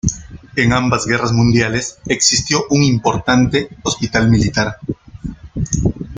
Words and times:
En 0.55 0.73
ambas 0.73 1.05
guerras 1.05 1.31
mundiales 1.31 1.99
existió 2.07 2.63
un 2.71 2.81
importante 2.83 3.69
hospital 3.83 4.31
militar. 4.31 4.77